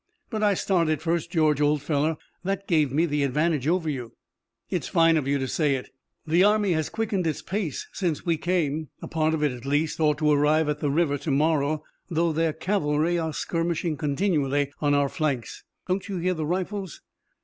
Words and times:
"But 0.31 0.41
I 0.41 0.55
started 0.55 0.99
first, 0.99 1.29
George, 1.29 1.61
old 1.61 1.83
fellow. 1.83 2.17
That 2.43 2.65
gave 2.67 2.91
me 2.91 3.05
the 3.05 3.21
advantage 3.21 3.67
over 3.67 3.87
you." 3.87 4.13
"It's 4.67 4.87
fine 4.87 5.15
of 5.15 5.27
you 5.27 5.37
to 5.37 5.47
say 5.47 5.75
it. 5.75 5.91
The 6.25 6.43
army 6.43 6.71
has 6.71 6.89
quickened 6.89 7.27
its 7.27 7.43
pace 7.43 7.87
since 7.93 8.25
we 8.25 8.35
came. 8.37 8.89
A 9.03 9.07
part 9.07 9.35
of 9.35 9.43
it, 9.43 9.51
at 9.51 9.63
least, 9.63 9.99
ought 9.99 10.17
to 10.17 10.31
arrive 10.31 10.67
at 10.69 10.79
the 10.79 10.89
river 10.89 11.19
to 11.19 11.29
morrow, 11.29 11.83
though 12.09 12.33
their 12.33 12.51
cavalry 12.51 13.19
are 13.19 13.31
skirmishing 13.31 13.95
continually 13.95 14.73
on 14.81 14.95
our 14.95 15.07
flanks. 15.07 15.65
Don't 15.87 16.09
you 16.09 16.17
hear 16.17 16.33
the 16.33 16.47
rifles?" 16.47 17.01